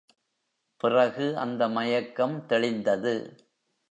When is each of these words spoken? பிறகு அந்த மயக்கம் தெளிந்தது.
பிறகு 0.77 1.37
அந்த 1.37 1.67
மயக்கம் 1.67 2.45
தெளிந்தது. 2.49 3.13